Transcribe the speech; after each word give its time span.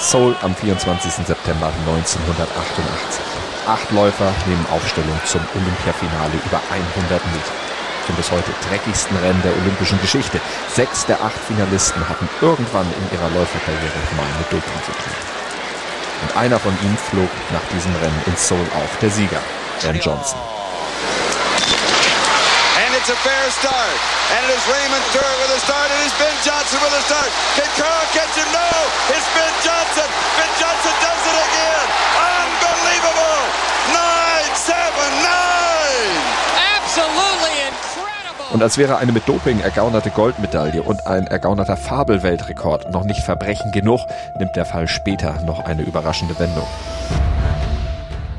Seoul 0.00 0.36
am 0.42 0.54
24. 0.54 1.26
September 1.26 1.72
1988. 1.86 3.24
Acht 3.66 3.90
Läufer 3.90 4.32
nehmen 4.46 4.64
Aufstellung 4.70 5.18
zum 5.24 5.40
Olympiafinale 5.54 6.38
über 6.46 6.60
100 6.70 7.26
Meter. 7.26 7.52
Zum 8.06 8.14
bis 8.14 8.30
heute 8.30 8.52
dreckigsten 8.68 9.16
Rennen 9.18 9.42
der 9.42 9.52
olympischen 9.52 10.00
Geschichte. 10.00 10.40
Sechs 10.72 11.04
der 11.06 11.20
acht 11.20 11.38
Finalisten 11.48 12.08
hatten 12.08 12.28
irgendwann 12.40 12.86
in 12.86 13.18
ihrer 13.18 13.28
Läuferkarriere 13.30 13.98
mal 14.16 14.30
mit 14.38 14.46
Doping 14.52 14.80
zu 14.86 14.92
tun. 14.92 15.18
Und 16.22 16.36
einer 16.36 16.60
von 16.60 16.72
ihnen 16.82 16.96
flog 17.10 17.30
nach 17.52 17.66
diesem 17.74 17.94
Rennen 17.96 18.22
in 18.26 18.36
Seoul 18.36 18.66
auf, 18.76 18.98
der 19.02 19.10
Sieger, 19.10 19.42
Ben 19.82 19.98
Johnson. 19.98 20.38
It's 23.08 23.16
a 23.16 23.24
fair 23.24 23.48
start. 23.48 23.96
And 24.36 24.44
it 24.44 24.52
is 24.52 24.60
Raymond 24.68 25.00
Stewart 25.08 25.36
with 25.40 25.56
a 25.56 25.60
start. 25.64 25.88
It 25.88 26.04
is 26.04 26.12
Ben 26.20 26.36
Johnson 26.44 26.76
with 26.84 26.92
a 26.92 27.00
start. 27.08 27.32
Can 27.56 27.64
Carl 27.80 28.04
catch 28.12 28.36
him? 28.36 28.44
No. 28.52 28.68
It's 29.08 29.24
Ben 29.32 29.54
Johnson. 29.64 30.04
Ben 30.36 30.52
Johnson 30.60 30.92
does 31.00 31.22
it 31.24 31.38
again. 31.40 31.86
Unbelievable. 32.20 33.40
Nine, 33.96 34.52
seven, 34.52 35.08
nine. 35.24 36.20
Absolutely 36.76 37.54
incredible. 37.72 38.44
Und 38.52 38.62
als 38.62 38.76
wäre 38.76 38.98
eine 38.98 39.12
mit 39.12 39.26
Doping 39.26 39.60
ergaunerte 39.60 40.10
Goldmedaille 40.10 40.82
und 40.82 41.06
ein 41.06 41.26
ergaunerter 41.28 41.78
Fabelweltrekord 41.78 42.90
noch 42.90 43.04
nicht 43.04 43.22
Verbrechen 43.22 43.72
genug, 43.72 44.04
nimmt 44.38 44.54
der 44.54 44.66
Fall 44.66 44.86
später 44.86 45.40
noch 45.46 45.60
eine 45.60 45.80
überraschende 45.80 46.38
Wendung. 46.38 46.66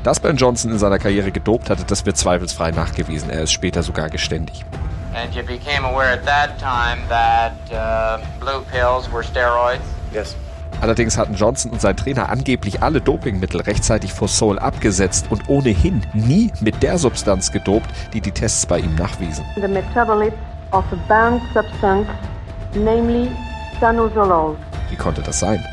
Dass 0.02 0.18
Ben 0.18 0.36
Johnson 0.36 0.72
in 0.72 0.78
seiner 0.78 0.98
Karriere 0.98 1.30
gedopt 1.30 1.68
hatte, 1.68 1.84
das 1.86 2.06
wird 2.06 2.16
zweifelsfrei 2.16 2.70
nachgewiesen. 2.70 3.28
Er 3.30 3.42
ist 3.42 3.52
später 3.52 3.82
sogar 3.82 4.08
geständig. 4.08 4.64
And 5.14 5.34
you 5.34 5.42
became 5.42 5.84
aware 5.84 6.12
at 6.12 6.24
that 6.24 6.58
time 6.58 7.02
that 7.08 7.52
uh, 7.70 8.24
blue 8.38 8.62
pills 8.70 9.12
were 9.12 9.22
steroids? 9.22 9.82
Yes. 10.12 10.36
Allerdings 10.80 11.18
hatten 11.18 11.34
Johnson 11.34 11.72
und 11.72 11.80
sein 11.80 11.96
Trainer 11.96 12.30
angeblich 12.30 12.82
alle 12.82 13.00
Dopingmittel 13.00 13.60
rechtzeitig 13.60 14.12
vor 14.12 14.28
Seoul 14.28 14.58
abgesetzt 14.58 15.26
und 15.28 15.48
ohnehin 15.48 16.06
nie 16.14 16.50
mit 16.60 16.82
der 16.82 16.96
Substanz 16.96 17.52
gedopt, 17.52 17.90
die 18.14 18.20
die 18.20 18.30
Tests 18.30 18.64
bei 18.64 18.78
ihm 18.78 18.94
nachwiesen. 18.94 19.44
The 19.56 19.68
metabolite 19.68 20.36
of 20.72 20.84
a 20.92 20.96
banned 21.08 21.42
substance, 21.52 22.08
namely. 22.74 23.28
Wie 24.90 24.96
konnte 24.96 25.22
das 25.22 25.40
sein? 25.40 25.64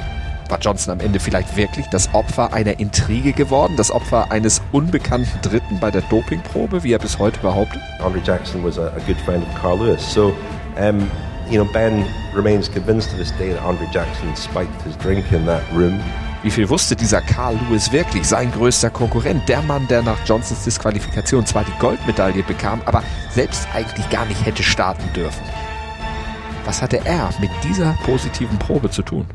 War 0.49 0.59
Johnson 0.59 0.93
am 0.93 0.99
Ende 0.99 1.19
vielleicht 1.19 1.57
wirklich 1.57 1.85
das 1.87 2.13
Opfer 2.13 2.53
einer 2.53 2.79
Intrige 2.79 3.33
geworden, 3.33 3.75
das 3.75 3.91
Opfer 3.91 4.31
eines 4.31 4.61
unbekannten 4.71 5.41
Dritten 5.41 5.79
bei 5.79 5.91
der 5.91 6.01
Dopingprobe, 6.03 6.83
wie 6.83 6.93
er 6.93 6.99
bis 6.99 7.19
heute 7.19 7.39
behauptet? 7.41 7.81
Andre 7.99 8.21
Jackson 8.23 8.63
was 8.63 8.79
a, 8.79 8.87
a 8.87 8.99
good 9.05 9.17
friend 9.25 9.43
of 9.43 9.61
Carl 9.61 9.77
Lewis, 9.79 10.01
so 10.13 10.33
um, 10.79 11.09
you 11.49 11.61
know 11.61 11.65
Ben 11.73 12.05
remains 12.35 12.71
convinced 12.71 13.11
to 13.11 13.17
this 13.17 13.31
day 13.37 13.51
that 13.53 13.63
Andre 13.63 13.87
Jackson 13.91 14.35
spiked 14.35 14.81
his 14.83 14.97
drink 14.97 15.31
in 15.31 15.45
that 15.45 15.63
room. 15.75 15.99
Wie 16.43 16.51
viel 16.51 16.69
wusste 16.69 16.95
dieser 16.95 17.21
Carl 17.21 17.57
Lewis 17.67 17.91
wirklich, 17.91 18.25
sein 18.25 18.51
größter 18.51 18.89
Konkurrent, 18.89 19.49
der 19.49 19.61
Mann, 19.63 19.87
der 19.87 20.03
nach 20.03 20.17
Johnsons 20.25 20.63
Disqualifikation 20.63 21.45
zwar 21.45 21.63
die 21.65 21.79
Goldmedaille 21.79 22.43
bekam, 22.43 22.81
aber 22.85 23.03
selbst 23.31 23.67
eigentlich 23.73 24.09
gar 24.09 24.25
nicht 24.25 24.45
hätte 24.45 24.63
starten 24.63 25.11
dürfen? 25.13 25.43
Was 26.63 26.81
hatte 26.81 27.01
er 27.05 27.29
mit 27.41 27.49
dieser 27.63 27.97
positiven 28.05 28.59
Probe 28.59 28.89
zu 28.89 29.01
tun? 29.01 29.25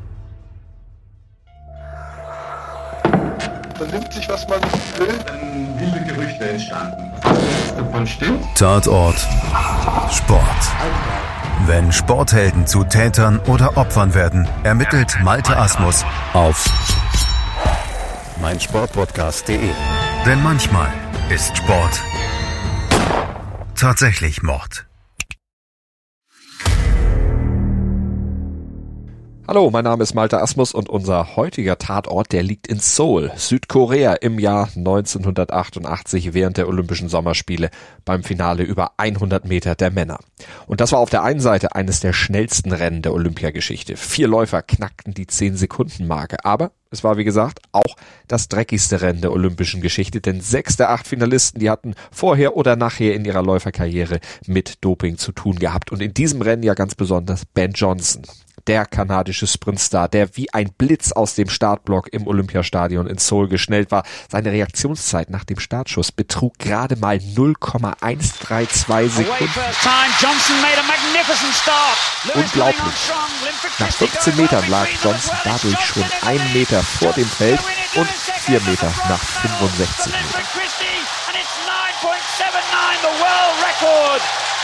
Man 3.83 3.91
nimmt 3.91 4.13
sich, 4.13 4.29
was 4.29 4.47
man 4.47 4.61
will. 4.63 5.19
Dann 5.27 5.81
wilde 5.81 6.05
Gerüchte 6.05 6.51
entstanden. 6.51 7.11
Davon 7.77 8.07
stimmt? 8.07 8.45
Tatort 8.57 9.19
Sport. 10.13 10.41
Wenn 11.67 11.91
Sporthelden 11.91 12.65
zu 12.69 12.85
Tätern 12.85 13.41
oder 13.41 13.77
Opfern 13.77 14.15
werden, 14.15 14.47
ermittelt 14.63 15.19
Malte 15.25 15.57
Asmus 15.57 16.05
auf 16.33 16.65
meinsportpodcast.de. 18.41 19.71
Denn 20.27 20.43
manchmal 20.45 20.93
ist 21.29 21.57
Sport 21.57 22.01
tatsächlich 23.75 24.45
Mord. 24.45 24.87
Hallo, 29.55 29.71
mein 29.71 29.85
Name 29.85 30.03
ist 30.03 30.15
Malte 30.15 30.41
Asmus 30.41 30.73
und 30.73 30.89
unser 30.89 31.37
heutiger 31.37 31.77
Tatort, 31.77 32.33
der 32.33 32.43
liegt 32.43 32.69
in 32.69 32.79
Seoul, 32.79 33.31
Südkorea 33.37 34.15
im 34.15 34.39
Jahr 34.39 34.71
1988 34.75 36.33
während 36.33 36.57
der 36.57 36.69
Olympischen 36.69 37.11
Sommerspiele 37.11 37.69
beim 38.07 38.23
Finale 38.23 38.63
über 38.63 38.93
100 38.97 39.45
Meter 39.45 39.75
der 39.75 39.91
Männer. 39.91 40.21
Und 40.67 40.81
das 40.81 40.93
war 40.93 41.01
auf 41.01 41.11
der 41.11 41.23
einen 41.23 41.41
Seite 41.41 41.75
eines 41.75 42.01
der 42.01 42.15
schnellsten 42.15 42.73
Rennen 42.73 43.03
der 43.03 43.13
Olympiageschichte. 43.13 43.99
Vier 43.99 44.27
Läufer 44.27 44.63
knackten 44.63 45.13
die 45.13 45.27
10-Sekunden-Marke, 45.27 46.47
aber 46.47 46.71
es 46.91 47.05
war 47.05 47.19
wie 47.19 47.25
gesagt 47.25 47.61
auch 47.73 47.97
das 48.29 48.49
dreckigste 48.49 49.03
Rennen 49.03 49.21
der 49.21 49.33
olympischen 49.33 49.83
Geschichte, 49.83 50.23
denn 50.23 50.41
sechs 50.41 50.79
der 50.79 50.91
acht 50.91 51.07
Finalisten, 51.07 51.61
die 51.61 51.69
hatten 51.69 51.95
vorher 52.11 52.57
oder 52.57 52.77
nachher 52.77 53.15
in 53.15 53.27
ihrer 53.27 53.43
Läuferkarriere 53.43 54.21
mit 54.47 54.83
Doping 54.83 55.19
zu 55.19 55.33
tun 55.33 55.59
gehabt. 55.59 55.93
Und 55.93 56.01
in 56.01 56.15
diesem 56.15 56.41
Rennen 56.41 56.63
ja 56.63 56.73
ganz 56.73 56.95
besonders 56.95 57.45
Ben 57.45 57.73
Johnson 57.73 58.23
der 58.67 58.87
kanadische 58.87 59.47
Sprintstar, 59.47 60.09
der 60.09 60.37
wie 60.37 60.53
ein 60.53 60.73
Blitz 60.73 61.13
aus 61.13 61.35
dem 61.35 61.49
Startblock 61.49 62.13
im 62.13 62.27
Olympiastadion 62.27 63.07
in 63.07 63.19
Seoul 63.19 63.49
geschnellt 63.49 63.91
war. 63.91 64.05
Seine 64.31 64.53
Reaktionszeit 64.53 65.31
nach 65.31 65.45
dem 65.45 65.59
Startschuss 65.59 66.13
betrug 66.13 66.59
gerade 66.59 66.97
mal 66.97 67.19
0,132 67.19 69.27
Sekunden. 69.27 69.53
Unglaublich. 72.35 73.13
Nach 73.79 73.91
15 73.93 74.37
Metern 74.37 74.69
lag 74.69 74.87
Johnson 75.03 75.37
dadurch 75.45 75.81
schon 75.81 76.05
einen 76.27 76.53
Meter 76.53 76.83
vor 76.83 77.13
dem 77.13 77.27
Feld 77.27 77.61
und 77.95 78.09
vier 78.09 78.61
Meter 78.63 78.93
nach 79.09 79.21
65 79.21 80.13
Metern. 80.13 80.43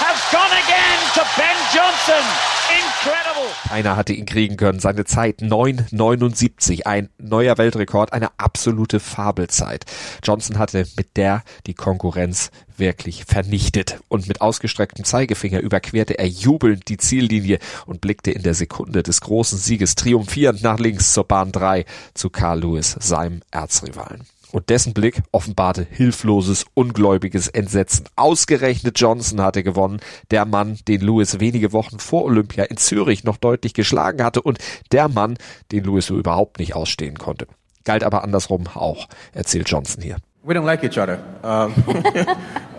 Has 0.01 0.31
gone 0.31 0.53
again 0.53 1.01
to 1.15 1.23
Ben 1.37 1.57
Johnson. 1.75 2.25
Incredible. 2.71 3.53
Keiner 3.69 3.97
hatte 3.97 4.13
ihn 4.13 4.27
kriegen 4.27 4.57
können. 4.57 4.79
Seine 4.79 5.05
Zeit 5.05 5.41
9,79. 5.43 6.87
Ein 6.87 7.09
neuer 7.19 7.59
Weltrekord, 7.59 8.13
eine 8.13 8.31
absolute 8.39 9.01
Fabelzeit. 9.01 9.87
Johnson 10.23 10.59
hatte 10.59 10.87
mit 10.97 11.17
der 11.17 11.43
die 11.67 11.75
Konkurrenz 11.75 12.53
wirklich 12.77 13.25
vernichtet. 13.25 13.99
Und 14.07 14.29
mit 14.29 14.41
ausgestrecktem 14.41 15.05
Zeigefinger 15.05 15.59
überquerte 15.59 16.17
er 16.17 16.29
jubelnd 16.29 16.89
die 16.89 16.99
Ziellinie 16.99 17.59
und 17.85 18.01
blickte 18.01 18.31
in 18.31 18.45
der 18.45 18.55
Sekunde 18.55 19.03
des 19.03 19.21
großen 19.21 19.59
Sieges 19.59 19.97
triumphierend 19.97 20.63
nach 20.63 20.79
links 20.79 21.13
zur 21.13 21.25
Bahn 21.25 21.51
3 21.51 21.85
zu 22.15 22.31
Carl 22.31 22.61
Lewis, 22.61 22.97
seinem 23.01 23.41
Erzrivalen. 23.51 24.27
Und 24.51 24.71
dessen 24.71 24.95
Blick 24.95 25.21
offenbarte 25.31 25.87
hilfloses, 25.89 26.65
ungläubiges 26.75 27.49
Entsetzen. 27.49 28.07
Ausgerechnet 28.17 28.99
Johnson 28.99 29.43
hatte 29.43 29.63
gewonnen, 29.63 30.01
der 30.31 30.47
Mann, 30.47 30.79
den 30.89 31.03
Lewis 31.03 31.39
wenige 31.39 31.73
Wochen 31.73 31.99
vor 31.99 32.25
Olympia 32.25 32.65
in 32.65 32.79
Zürich 32.79 33.25
noch 33.25 33.37
deutlich 33.37 33.75
geschlagen 33.75 34.25
hatte 34.25 34.41
und 34.41 34.59
der 34.91 35.09
Mann, 35.09 35.37
den 35.71 35.85
Lewis 35.85 36.07
so 36.07 36.17
überhaupt 36.17 36.59
nicht 36.59 36.75
ausstehen 36.75 37.19
konnte. 37.19 37.47
Galt 37.85 38.05
aber 38.05 38.25
andersrum 38.25 38.67
auch, 38.75 39.09
erzählt 39.33 39.69
Johnson 39.69 40.03
hier. 40.03 40.17
We 40.45 40.55
don't 40.55 40.65
like 40.65 40.83
each 40.83 40.99
other. 40.99 41.19
Um, 41.43 41.75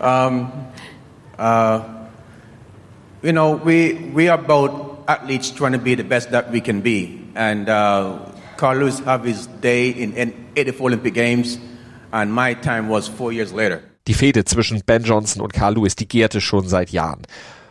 um, 0.00 0.52
uh, 1.38 1.80
you 3.22 3.32
know, 3.32 3.60
we, 3.64 4.10
we 4.12 4.28
are 4.28 4.38
both 4.38 4.72
athletes 5.06 5.54
trying 5.54 5.72
to 5.72 5.78
be 5.78 5.94
the 5.94 6.02
best 6.02 6.30
that 6.32 6.50
we 6.52 6.60
can 6.60 6.82
be. 6.82 7.20
And 7.34 7.68
uh, 7.68 8.18
Carl 8.60 8.80
Lewis 8.80 9.02
have 9.06 9.26
his 9.26 9.48
day 9.62 9.88
in 9.88 10.12
84 10.54 10.80
Olympic 10.82 11.14
Games, 11.14 11.58
and 12.10 12.30
my 12.30 12.54
time 12.54 12.90
was 12.90 13.08
four 13.08 13.32
years 13.32 13.52
later. 13.54 13.80
Die 14.06 14.12
Fehde 14.12 14.44
zwischen 14.44 14.82
Ben 14.84 15.02
Johnson 15.02 15.40
und 15.40 15.54
Carl 15.54 15.76
Lewis, 15.76 15.96
die 15.96 16.06
gärte 16.06 16.42
schon 16.42 16.68
seit 16.68 16.90
Jahren. 16.90 17.22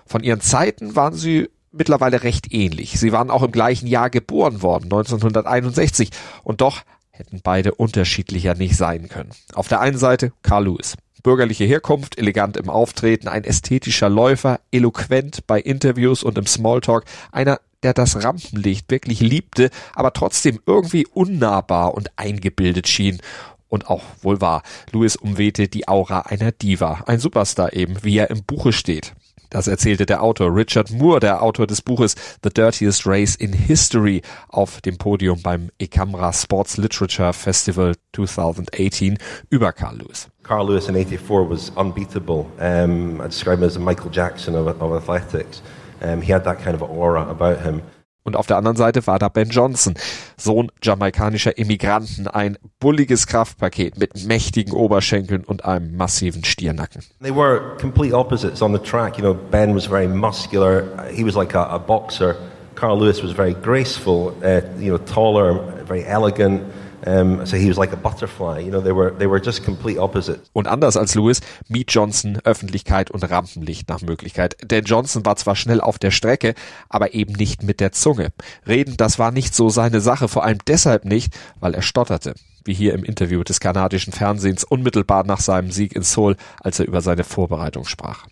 Von 0.07 0.23
ihren 0.23 0.41
Zeiten 0.41 0.95
waren 0.95 1.13
sie 1.13 1.47
mittlerweile 1.71 2.23
recht 2.23 2.51
ähnlich. 2.51 2.99
Sie 2.99 3.11
waren 3.11 3.29
auch 3.29 3.43
im 3.43 3.51
gleichen 3.51 3.85
Jahr 3.85 4.09
geboren 4.09 4.63
worden, 4.63 4.85
1961, 4.85 6.09
und 6.43 6.61
doch 6.61 6.81
hätten 7.11 7.41
beide 7.43 7.75
unterschiedlicher 7.75 8.55
nicht 8.55 8.75
sein 8.75 9.09
können. 9.09 9.29
Auf 9.53 9.67
der 9.67 9.81
einen 9.81 9.99
Seite 9.99 10.33
Carl 10.41 10.65
Lewis. 10.65 10.95
Bürgerliche 11.21 11.65
Herkunft, 11.65 12.17
elegant 12.17 12.57
im 12.57 12.67
Auftreten, 12.69 13.27
ein 13.27 13.43
ästhetischer 13.43 14.09
Läufer, 14.09 14.59
eloquent 14.71 15.45
bei 15.45 15.59
Interviews 15.59 16.23
und 16.23 16.39
im 16.39 16.47
Smalltalk, 16.47 17.03
einer, 17.31 17.59
der 17.83 17.93
das 17.93 18.23
Rampenlicht 18.23 18.89
wirklich 18.91 19.19
liebte, 19.19 19.69
aber 19.95 20.13
trotzdem 20.13 20.59
irgendwie 20.65 21.07
unnahbar 21.07 21.93
und 21.93 22.11
eingebildet 22.17 22.87
schien. 22.87 23.19
Und 23.67 23.87
auch 23.87 24.03
wohl 24.21 24.41
wahr, 24.41 24.63
Lewis 24.91 25.15
umwehte 25.15 25.67
die 25.67 25.87
Aura 25.87 26.21
einer 26.21 26.51
Diva, 26.51 27.03
ein 27.05 27.19
Superstar 27.19 27.73
eben, 27.73 28.03
wie 28.03 28.17
er 28.17 28.31
im 28.31 28.43
Buche 28.43 28.73
steht. 28.73 29.13
Das 29.51 29.67
erzählte 29.67 30.05
der 30.05 30.21
Autor 30.21 30.55
Richard 30.55 30.91
Moore, 30.91 31.19
der 31.19 31.41
Autor 31.41 31.65
des 31.65 31.81
Buches 31.81 32.15
The 32.43 32.49
Dirtiest 32.49 33.07
Race 33.07 33.35
in 33.35 33.51
History, 33.51 34.21
auf 34.47 34.79
dem 34.81 34.97
Podium 34.99 35.41
beim 35.41 35.71
Ecamra 35.79 36.31
Sports 36.33 36.77
Literature 36.77 37.33
Festival 37.33 37.95
2018 38.15 39.17
über 39.49 39.71
Carl 39.71 39.97
Lewis. 39.97 40.27
Carl 40.43 40.67
Lewis 40.67 40.87
in 40.87 40.95
84 40.95 41.49
was 41.49 41.71
unbeatable. 41.75 42.45
Um, 42.59 43.21
I 43.21 43.27
describe 43.27 43.59
him 43.59 43.63
as 43.63 43.75
a 43.75 43.79
Michael 43.79 44.11
Jackson 44.11 44.55
of, 44.55 44.67
of 44.67 44.91
athletics. 44.93 45.63
Um, 46.01 46.21
he 46.21 46.33
had 46.33 46.43
that 46.45 46.63
kind 46.63 46.75
of 46.75 46.81
aura 46.81 47.29
about 47.29 47.61
him. 47.63 47.81
Und 48.23 48.35
auf 48.35 48.47
der 48.47 48.57
anderen 48.57 48.77
Seite 48.77 49.07
war 49.07 49.17
da 49.17 49.27
Ben 49.29 49.49
Johnson, 49.49 49.95
Sohn 50.37 50.71
jamaikanischer 50.83 51.57
Immigranten, 51.57 52.27
ein 52.27 52.57
bulliges 52.79 53.25
Kraftpaket 53.25 53.97
mit 53.97 54.25
mächtigen 54.27 54.73
Oberschenkeln 54.73 55.43
und 55.43 55.65
einem 55.65 55.95
massiven 55.95 56.43
Stiernacken. 56.43 57.01
They 57.21 57.35
were 57.35 57.77
complete 57.81 58.15
opposites 58.15 58.61
on 58.61 58.73
the 58.73 58.79
track. 58.79 59.17
You 59.17 59.23
know, 59.23 59.33
Ben 59.33 59.73
was 59.73 59.87
very 59.87 60.07
muscular. 60.07 60.83
He 61.11 61.23
was 61.23 61.35
like 61.35 61.55
a, 61.55 61.63
a 61.63 61.79
boxer. 61.79 62.35
Carl 62.75 62.99
Lewis 62.99 63.23
was 63.23 63.31
very 63.31 63.55
graceful, 63.55 64.33
uh, 64.43 64.61
you 64.77 64.91
know, 64.91 64.97
taller, 64.97 65.59
very 65.87 66.05
elegant. 66.05 66.61
Um, 67.05 67.45
so 67.45 67.55
he 67.55 67.67
was 67.67 67.77
like 67.77 67.93
a 67.93 67.95
butterfly. 67.95 68.59
You 68.59 68.71
know, 68.71 68.81
they 68.81 68.93
were 68.93 69.11
they 69.17 69.29
were 69.29 69.41
just 69.43 69.63
complete 69.63 69.99
opposites. 69.99 70.49
Und 70.53 70.67
anders 70.67 70.97
als 70.97 71.15
Lewis 71.15 71.41
mied 71.67 71.91
Johnson 71.91 72.39
Öffentlichkeit 72.43 73.09
und 73.11 73.29
Rampenlicht 73.29 73.87
nach 73.89 74.01
Möglichkeit. 74.01 74.57
Denn 74.63 74.83
Johnson 74.83 75.25
war 75.25 75.35
zwar 75.35 75.55
schnell 75.55 75.81
auf 75.81 75.99
der 75.99 76.11
Strecke, 76.11 76.55
aber 76.89 77.13
eben 77.13 77.33
nicht 77.33 77.63
mit 77.63 77.79
der 77.79 77.91
Zunge. 77.91 78.29
Reden, 78.67 78.97
das 78.97 79.19
war 79.19 79.31
nicht 79.31 79.55
so 79.55 79.69
seine 79.69 80.01
Sache, 80.01 80.27
vor 80.27 80.43
allem 80.43 80.59
deshalb 80.67 81.05
nicht, 81.05 81.33
weil 81.59 81.73
er 81.73 81.81
stotterte. 81.81 82.33
Wie 82.65 82.73
hier 82.73 82.93
im 82.93 83.03
Interview 83.03 83.43
des 83.43 83.59
kanadischen 83.59 84.13
Fernsehens 84.13 84.63
unmittelbar 84.63 85.23
nach 85.23 85.39
seinem 85.39 85.71
Sieg 85.71 85.95
in 85.95 86.03
Seoul, 86.03 86.35
als 86.61 86.79
er 86.79 86.87
über 86.87 87.01
seine 87.01 87.23
Vorbereitung 87.23 87.85
sprach. 87.85 88.25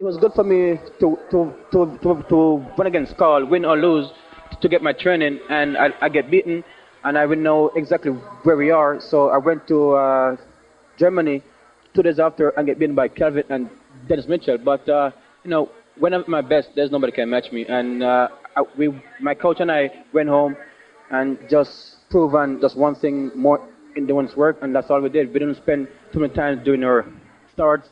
It 0.00 0.06
was 0.06 0.18
good 0.18 0.32
for 0.34 0.44
me 0.44 0.78
to 0.98 1.18
to 1.30 1.52
to 1.70 1.86
to, 2.02 2.14
to 2.28 2.62
run 2.78 2.86
against 2.86 3.16
Carl, 3.18 3.44
win 3.48 3.66
or 3.66 3.76
lose, 3.76 4.10
to 4.62 4.68
get 4.68 4.82
my 4.82 4.94
training, 4.94 5.38
and 5.50 5.76
I, 5.76 5.92
I 6.00 6.08
get 6.08 6.30
beaten. 6.30 6.64
And 7.04 7.16
I 7.18 7.26
would 7.26 7.38
know 7.38 7.68
exactly 7.76 8.12
where 8.42 8.56
we 8.56 8.70
are. 8.70 9.00
So 9.00 9.30
I 9.30 9.38
went 9.38 9.66
to 9.68 9.92
uh, 9.92 10.36
Germany 10.96 11.42
two 11.94 12.02
days 12.02 12.18
after 12.18 12.50
and 12.50 12.66
get 12.66 12.78
beaten 12.78 12.94
by 12.94 13.08
Kelvin 13.08 13.44
and 13.48 13.70
Dennis 14.08 14.26
Mitchell. 14.28 14.58
But 14.58 14.88
uh, 14.88 15.10
you 15.44 15.50
know, 15.50 15.70
when 15.98 16.14
I'm 16.14 16.22
at 16.22 16.28
my 16.28 16.40
best, 16.40 16.70
there's 16.74 16.90
nobody 16.90 17.12
can 17.12 17.30
match 17.30 17.52
me. 17.52 17.66
And 17.66 18.02
uh, 18.02 18.28
I, 18.56 18.62
we, 18.76 18.88
my 19.20 19.34
coach 19.34 19.60
and 19.60 19.70
I 19.70 19.90
went 20.12 20.28
home 20.28 20.56
and 21.10 21.38
just 21.48 22.08
proven 22.10 22.60
just 22.60 22.76
one 22.76 22.94
thing 22.94 23.30
more 23.34 23.60
in 23.96 24.06
the 24.06 24.14
one's 24.14 24.36
work, 24.36 24.58
and 24.62 24.74
that's 24.74 24.88
all 24.90 25.00
we 25.00 25.08
did. 25.08 25.32
We 25.32 25.40
didn't 25.40 25.56
spend 25.56 25.88
too 26.12 26.20
many 26.20 26.32
times 26.32 26.64
doing 26.64 26.84
our 26.84 27.06
starts, 27.52 27.88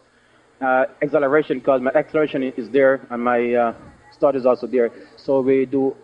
uh, 0.61 0.85
acceleration, 1.03 1.59
because 1.59 1.81
my 1.81 1.91
acceleration 1.91 2.43
is 2.43 2.71
there 2.71 3.07
and 3.11 3.23
my 3.23 3.55
uh, 3.55 3.75
start 4.13 4.37
is 4.37 4.47
also 4.47 4.67
there. 4.67 4.91
So 5.17 5.41
we 5.41 5.67
do 5.67 5.97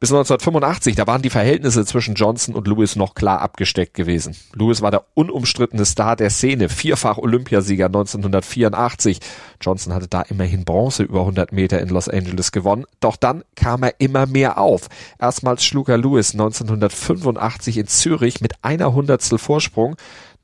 Bis 0.00 0.10
1985, 0.10 0.94
da 0.96 1.06
waren 1.06 1.22
die 1.22 1.30
Verhältnisse 1.30 1.84
zwischen 1.84 2.14
Johnson 2.14 2.54
und 2.54 2.66
Lewis 2.66 2.96
noch 2.96 3.14
klar 3.14 3.40
abgesteckt 3.40 3.94
gewesen. 3.94 4.36
Lewis 4.54 4.82
war 4.82 4.90
der 4.90 5.04
unumstrittene 5.14 5.84
Star 5.84 6.16
der 6.16 6.30
Szene, 6.30 6.68
vierfach 6.68 7.18
Olympiasieger 7.18 7.86
1984. 7.86 9.20
Johnson 9.60 9.94
hatte 9.94 10.08
da 10.08 10.22
immerhin 10.22 10.64
Bronze 10.64 11.04
über 11.04 11.20
100 11.20 11.52
Meter 11.52 11.80
in 11.80 11.88
Los 11.88 12.08
Angeles 12.08 12.52
gewonnen. 12.52 12.84
Doch 13.00 13.16
dann 13.16 13.42
kam 13.54 13.82
er 13.82 13.94
immer 13.98 14.26
mehr 14.26 14.58
auf. 14.58 14.88
Erstmals 15.18 15.64
schlug 15.64 15.88
er 15.88 15.98
Lewis 15.98 16.32
1985 16.32 17.78
in 17.78 17.86
Zürich 17.86 18.40
mit 18.40 18.54
einer 18.62 18.94
Hundertstel 18.94 19.38
Vorsprung. 19.38 19.96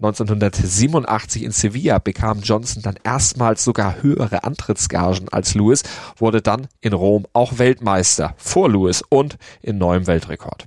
1987 0.05 1.45
in 1.45 1.53
Sevilla 1.53 1.99
bekam 1.99 2.41
Johnson 2.41 2.83
dann 2.83 2.97
erstmals 3.05 3.63
sogar 3.63 4.03
höhere 4.03 4.45
Antrittsgagen 4.45 5.29
als 5.29 5.55
Lewis, 5.55 5.85
wurde 6.17 6.43
dann 6.43 6.67
in 6.81 6.93
Rom 6.93 7.27
auch 7.33 7.59
Weltmeister 7.59 8.35
vor 8.37 8.69
Lewis 8.69 9.03
und 9.09 9.39
in 9.63 9.79
neuem 9.79 10.07
Weltrekord. 10.07 10.67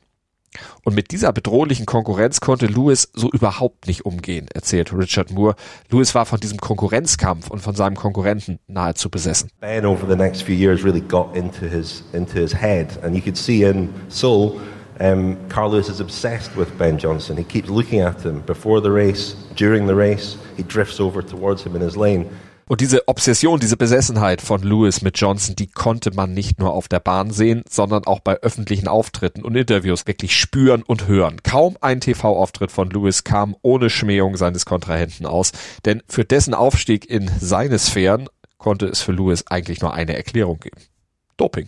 Und 0.84 0.96
mit 0.96 1.12
dieser 1.12 1.34
bedrohlichen 1.34 1.86
Konkurrenz 1.86 2.40
konnte 2.40 2.68
Lewis 2.68 3.10
so 3.14 3.30
überhaupt 3.30 3.88
nicht 3.88 4.06
umgehen, 4.06 4.48
erzählt 4.54 4.94
Richard 4.94 5.32
Moore. 5.32 5.56
Lewis 5.90 6.16
war 6.16 6.26
von 6.26 6.40
diesem 6.40 6.60
Konkurrenzkampf 6.60 7.50
und 7.50 7.60
von 7.60 7.76
seinem 7.76 7.96
Konkurrenten 7.96 8.60
nahezu 8.68 9.10
besessen. 9.10 9.50
Ben 9.60 9.86
over 9.86 10.08
the 10.08 10.16
next 10.16 10.44
few 10.44 10.56
years 10.56 10.84
really 10.84 11.02
got 11.02 11.36
into 11.36 11.66
his 11.66 12.04
into 12.14 12.40
his 12.40 12.54
head 12.54 12.88
and 13.04 13.16
you 13.16 13.22
could 13.22 13.38
see 13.38 13.64
in 13.64 13.90
Seoul 14.08 14.60
Um, 15.00 15.38
Carl 15.50 15.71
Lewis 15.71 15.89
is 15.89 16.00
obsessed 16.00 16.56
with 16.56 16.77
Ben 16.77 16.97
Johnson. 16.97 17.38
He 17.38 17.44
keeps 17.44 17.69
looking 17.69 18.01
at 18.01 18.21
him 18.21 18.42
before 18.45 18.81
the 18.81 18.92
race, 18.92 19.36
during 19.56 19.88
the 19.88 19.95
race. 19.95 20.38
He 20.56 20.63
drifts 20.63 21.00
over 21.00 21.21
towards 21.21 21.63
him 21.63 21.75
in 21.75 21.81
his 21.81 21.95
lane. 21.97 22.30
Und 22.68 22.81
diese 22.81 23.07
Obsession, 23.07 23.59
diese 23.59 23.77
Besessenheit 23.77 24.42
von 24.42 24.63
Lewis 24.63 25.03
mit 25.03 25.19
Johnson, 25.19 25.56
die 25.56 25.68
konnte 25.68 26.12
man 26.15 26.33
nicht 26.33 26.59
nur 26.59 26.74
auf 26.74 26.88
der 26.88 27.00
Bahn 27.00 27.30
sehen, 27.30 27.63
sondern 27.69 28.06
auch 28.07 28.21
bei 28.21 28.38
öffentlichen 28.38 28.88
Auftritten 28.88 29.44
und 29.44 29.56
Interviews 29.56 30.07
wirklich 30.07 30.36
spüren 30.36 30.81
und 30.81 31.07
hören. 31.07 31.44
Kaum 31.44 31.77
ein 31.81 32.01
TV-Auftritt 32.01 32.71
von 32.71 32.89
Lewis 32.89 33.24
kam 33.24 33.56
ohne 33.62 33.92
Schmähung 33.92 34.36
seines 34.36 34.65
Kontrahenten 34.65 35.27
aus, 35.27 35.51
denn 35.86 36.01
für 36.07 36.25
dessen 36.25 36.56
Aufstieg 36.56 37.07
in 37.07 37.30
seine 37.39 37.77
Sphären 37.77 38.30
konnte 38.57 38.88
es 38.88 39.01
für 39.03 39.12
Lewis 39.12 39.45
eigentlich 39.47 39.81
nur 39.81 39.94
eine 39.94 40.15
Erklärung 40.15 40.59
geben. 40.59 40.81
Doping. 41.38 41.68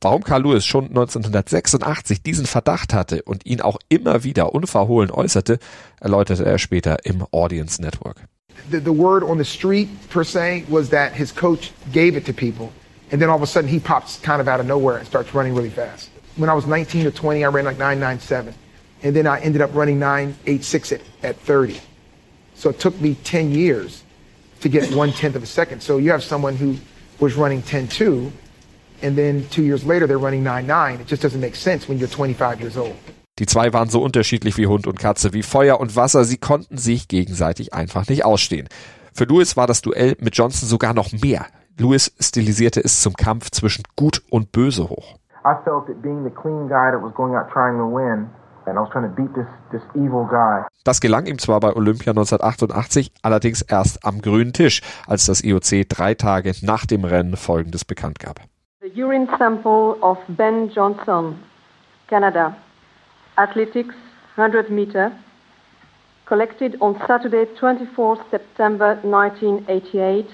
Warum 0.00 0.22
Carl 0.22 0.42
Lewis 0.42 0.66
schon 0.66 0.88
1986 0.88 2.22
diesen 2.22 2.46
Verdacht 2.46 2.92
hatte 2.92 3.22
und 3.22 3.46
ihn 3.46 3.60
auch 3.60 3.78
immer 3.88 4.22
wieder 4.24 4.54
unverhohlen 4.54 5.10
äußerte, 5.10 5.58
erläuterte 6.00 6.44
er 6.44 6.58
später 6.58 7.04
im 7.04 7.24
Audience 7.32 7.80
Network. 7.80 8.16
The, 8.70 8.78
the 8.78 8.96
word 8.96 9.22
on 9.22 9.38
the 9.38 9.44
street 9.44 9.88
per 10.10 10.24
se 10.24 10.64
was 10.68 10.90
that 10.90 11.12
his 11.12 11.34
coach 11.34 11.72
gave 11.92 12.16
it 12.16 12.26
to 12.26 12.32
people 12.32 12.70
and 13.10 13.20
then 13.20 13.28
all 13.28 13.36
of 13.36 13.42
a 13.42 13.46
sudden 13.46 13.68
he 13.68 13.78
pops 13.78 14.18
kind 14.22 14.40
of 14.40 14.48
out 14.48 14.60
of 14.60 14.66
nowhere 14.66 14.98
and 14.98 15.06
starts 15.06 15.34
running 15.34 15.54
really 15.54 15.70
fast. 15.70 16.10
When 16.36 16.50
I 16.50 16.54
was 16.54 16.66
19 16.66 17.06
or 17.06 17.10
20 17.10 17.44
I 17.44 17.48
ran 17.48 17.64
like 17.64 17.78
997 17.78 18.54
and 19.02 19.14
then 19.14 19.26
I 19.26 19.40
ended 19.40 19.60
up 19.60 19.74
running 19.74 19.98
986 19.98 20.92
at, 20.92 21.00
at 21.22 21.36
30. 21.36 21.80
So 22.54 22.70
it 22.70 22.78
took 22.78 22.98
me 23.00 23.16
10 23.24 23.52
years 23.52 24.02
to 24.60 24.68
get 24.68 24.94
one 24.94 25.12
tenth 25.12 25.36
of 25.36 25.42
a 25.42 25.46
second. 25.46 25.82
So 25.82 25.98
you 25.98 26.10
have 26.10 26.22
someone 26.22 26.56
who 26.56 26.78
was 27.20 27.34
running 27.34 27.62
10.2 27.62 28.32
and 29.02 29.16
then 29.16 29.46
two 29.50 29.62
years 29.62 29.84
later 29.84 30.06
they're 30.06 30.22
running 30.22 30.44
9-9. 30.44 31.00
It 31.00 31.08
just 31.08 31.22
doesn't 31.22 31.40
make 31.40 31.56
sense 31.56 31.88
when 31.88 31.98
you're 31.98 32.08
25 32.08 32.60
years 32.60 32.76
old. 32.76 32.94
Die 33.38 33.46
zwei 33.46 33.72
waren 33.72 33.88
so 33.88 34.00
unterschiedlich 34.00 34.56
wie 34.58 34.68
Hund 34.68 34.86
und 34.86 34.98
Katze, 34.98 35.32
wie 35.32 35.42
Feuer 35.42 35.80
und 35.80 35.96
Wasser. 35.96 36.24
Sie 36.24 36.36
konnten 36.36 36.78
sich 36.78 37.08
gegenseitig 37.08 37.74
einfach 37.74 38.08
nicht 38.08 38.24
ausstehen. 38.24 38.68
Für 39.12 39.24
Lewis 39.24 39.56
war 39.56 39.66
das 39.66 39.82
Duell 39.82 40.16
mit 40.20 40.36
Johnson 40.36 40.68
sogar 40.68 40.94
noch 40.94 41.10
mehr. 41.12 41.46
Lewis 41.76 42.12
stilisierte 42.20 42.80
es 42.80 43.02
zum 43.02 43.14
Kampf 43.14 43.50
zwischen 43.50 43.82
Gut 43.96 44.22
und 44.30 44.52
Böse 44.52 44.88
hoch. 44.88 45.16
I 45.44 45.54
felt 45.64 45.86
that 45.88 46.00
being 46.00 46.22
the 46.22 46.30
clean 46.30 46.68
guy 46.68 46.92
that 46.92 47.02
was 47.02 47.12
going 47.14 47.34
out 47.34 47.50
trying 47.52 47.76
to 47.76 47.84
win 47.84 48.30
das 50.84 51.00
gelang 51.00 51.26
ihm 51.26 51.38
zwar 51.38 51.60
bei 51.60 51.76
Olympia 51.76 52.12
1988, 52.12 53.12
allerdings 53.22 53.62
erst 53.62 54.04
am 54.04 54.22
grünen 54.22 54.52
Tisch, 54.52 54.80
als 55.06 55.26
das 55.26 55.42
IOC 55.42 55.88
drei 55.88 56.14
Tage 56.14 56.52
nach 56.62 56.86
dem 56.86 57.04
Rennen 57.04 57.36
Folgendes 57.36 57.84
bekannt 57.84 58.18
gab. 58.18 58.40
The 58.84 58.90
urine 58.90 59.28
sample 59.38 59.98
of 60.02 60.18
Ben 60.36 60.68
Johnson, 60.68 61.42
Canada, 62.06 62.54
athletics 63.38 63.94
100 64.34 64.70
meter, 64.70 65.18
collected 66.26 66.76
on 66.82 67.00
Saturday 67.06 67.46
24 67.58 68.26
September 68.30 68.96
1988, 68.96 70.26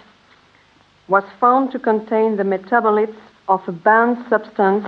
was 1.07 1.23
found 1.38 1.71
to 1.71 1.78
contain 1.78 2.37
the 2.37 2.42
metabolites 2.42 3.14
of 3.47 3.61
a 3.69 3.73
banned 3.73 4.19
substance, 4.28 4.85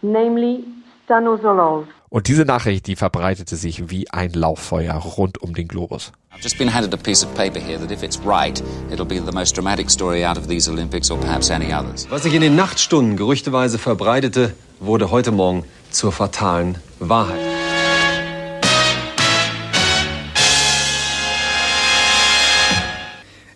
namely 0.00 0.64
stanozolol. 1.04 1.88
Und 2.12 2.28
diese 2.28 2.44
Nachricht, 2.44 2.88
die 2.88 2.96
verbreitete 2.96 3.56
sich 3.56 3.88
wie 3.88 4.10
ein 4.10 4.34
Lauffeuer 4.34 4.96
rund 4.96 5.40
um 5.40 5.54
den 5.54 5.66
Globus. 5.66 6.12
I've 6.30 6.42
just 6.42 6.58
been 6.58 6.74
handed 6.74 6.92
a 6.92 6.98
piece 6.98 7.24
of 7.24 7.34
paper 7.34 7.58
here 7.58 7.78
that 7.78 7.90
if 7.90 8.02
it's 8.02 8.20
right, 8.22 8.62
it'll 8.90 9.06
be 9.06 9.18
the 9.18 9.32
most 9.32 9.56
dramatic 9.56 9.90
story 9.90 10.22
out 10.22 10.36
of 10.36 10.46
these 10.46 10.70
Olympics 10.70 11.10
or 11.10 11.18
perhaps 11.18 11.50
any 11.50 11.72
others. 11.72 12.06
Was 12.10 12.24
sich 12.24 12.34
in 12.34 12.42
den 12.42 12.54
Nachtstunden 12.54 13.16
gerüchteweise 13.16 13.78
verbreitete, 13.78 14.52
wurde 14.78 15.10
heute 15.10 15.32
Morgen 15.32 15.64
zur 15.90 16.12
fatalen 16.12 16.76
Wahrheit. 16.98 17.51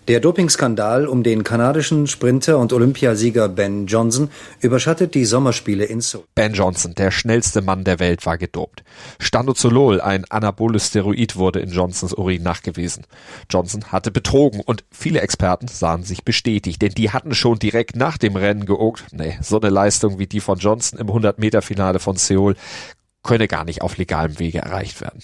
Der 0.08 0.20
Dopingskandal 0.20 1.08
um 1.08 1.24
den 1.24 1.42
kanadischen 1.42 2.06
Sprinter 2.06 2.58
und 2.58 2.72
Olympiasieger 2.72 3.48
Ben 3.48 3.86
Johnson 3.86 4.30
überschattet 4.60 5.16
die 5.16 5.24
Sommerspiele 5.24 5.84
in 5.84 6.00
Seoul. 6.00 6.22
Ben 6.36 6.52
Johnson, 6.52 6.94
der 6.94 7.10
schnellste 7.10 7.60
Mann 7.60 7.82
der 7.82 7.98
Welt, 7.98 8.24
war 8.24 8.38
gedopt. 8.38 8.84
Stanozolol, 9.18 10.00
ein 10.00 10.24
anaboles 10.30 10.86
Steroid, 10.86 11.34
wurde 11.34 11.58
in 11.58 11.70
Johnsons 11.70 12.14
Urin 12.14 12.44
nachgewiesen. 12.44 13.02
Johnson 13.50 13.90
hatte 13.90 14.12
betrogen 14.12 14.60
und 14.64 14.84
viele 14.92 15.22
Experten 15.22 15.66
sahen 15.66 16.04
sich 16.04 16.24
bestätigt, 16.24 16.82
denn 16.82 16.92
die 16.92 17.10
hatten 17.10 17.34
schon 17.34 17.58
direkt 17.58 17.96
nach 17.96 18.16
dem 18.16 18.36
Rennen 18.36 18.64
geogt, 18.64 19.06
nee, 19.10 19.36
so 19.42 19.60
eine 19.60 19.70
Leistung 19.70 20.20
wie 20.20 20.28
die 20.28 20.40
von 20.40 20.58
Johnson 20.58 21.00
im 21.00 21.08
100-Meter-Finale 21.08 21.98
von 21.98 22.14
Seoul 22.14 22.54
könne 23.24 23.48
gar 23.48 23.64
nicht 23.64 23.82
auf 23.82 23.96
legalem 23.96 24.38
Wege 24.38 24.58
erreicht 24.58 25.00
werden. 25.00 25.20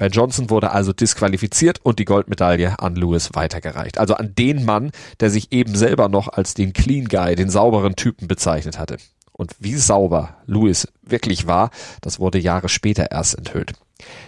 Ben 0.00 0.12
Johnson 0.12 0.48
wurde 0.48 0.70
also 0.70 0.94
disqualifiziert 0.94 1.80
und 1.82 1.98
die 1.98 2.06
Goldmedaille 2.06 2.78
an 2.78 2.96
Lewis 2.96 3.34
weitergereicht. 3.34 3.98
Also 3.98 4.14
an 4.14 4.34
den 4.34 4.64
Mann, 4.64 4.92
der 5.20 5.28
sich 5.28 5.52
eben 5.52 5.76
selber 5.76 6.08
noch 6.08 6.28
als 6.28 6.54
den 6.54 6.72
Clean 6.72 7.04
Guy, 7.04 7.34
den 7.34 7.50
sauberen 7.50 7.96
Typen 7.96 8.26
bezeichnet 8.26 8.78
hatte. 8.78 8.96
Und 9.32 9.54
wie 9.58 9.74
sauber 9.74 10.38
Lewis 10.46 10.88
wirklich 11.02 11.46
war, 11.46 11.68
das 12.00 12.18
wurde 12.18 12.38
Jahre 12.38 12.70
später 12.70 13.10
erst 13.10 13.36
enthüllt. 13.36 13.74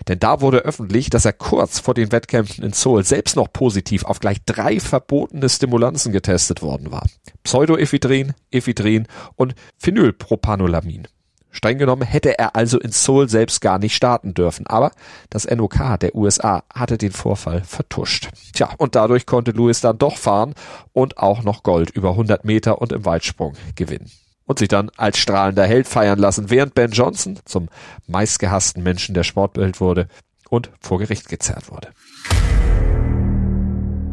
Denn 0.08 0.18
da 0.18 0.42
wurde 0.42 0.58
öffentlich, 0.58 1.08
dass 1.08 1.24
er 1.24 1.32
kurz 1.32 1.78
vor 1.78 1.94
den 1.94 2.12
Wettkämpfen 2.12 2.64
in 2.64 2.74
Seoul 2.74 3.02
selbst 3.02 3.36
noch 3.36 3.50
positiv 3.50 4.04
auf 4.04 4.20
gleich 4.20 4.44
drei 4.44 4.78
verbotene 4.78 5.48
Stimulanzen 5.48 6.12
getestet 6.12 6.60
worden 6.60 6.90
war. 6.90 7.06
Pseudoephedrin, 7.44 8.34
Ephedrin 8.50 9.06
und 9.36 9.54
Phenylpropanolamin. 9.78 11.08
Streng 11.52 11.78
genommen 11.78 12.02
hätte 12.02 12.38
er 12.38 12.56
also 12.56 12.80
in 12.80 12.90
Seoul 12.90 13.28
selbst 13.28 13.60
gar 13.60 13.78
nicht 13.78 13.94
starten 13.94 14.34
dürfen, 14.34 14.66
aber 14.66 14.90
das 15.30 15.48
NOK 15.48 15.98
der 16.00 16.14
USA 16.14 16.64
hatte 16.74 16.98
den 16.98 17.12
Vorfall 17.12 17.62
vertuscht. 17.62 18.30
Tja, 18.54 18.70
und 18.78 18.94
dadurch 18.94 19.26
konnte 19.26 19.52
Lewis 19.52 19.82
dann 19.82 19.98
doch 19.98 20.16
fahren 20.16 20.54
und 20.92 21.18
auch 21.18 21.42
noch 21.42 21.62
Gold 21.62 21.90
über 21.90 22.10
100 22.10 22.44
Meter 22.44 22.80
und 22.80 22.90
im 22.90 23.04
Weitsprung 23.04 23.52
gewinnen 23.76 24.10
und 24.46 24.58
sich 24.58 24.68
dann 24.68 24.90
als 24.96 25.18
strahlender 25.18 25.66
Held 25.66 25.86
feiern 25.86 26.18
lassen, 26.18 26.50
während 26.50 26.74
Ben 26.74 26.90
Johnson 26.90 27.38
zum 27.44 27.68
meistgehassten 28.06 28.82
Menschen 28.82 29.14
der 29.14 29.24
Sportwelt 29.24 29.80
wurde 29.80 30.08
und 30.48 30.70
vor 30.80 30.98
Gericht 30.98 31.28
gezerrt 31.28 31.70
wurde. 31.70 31.88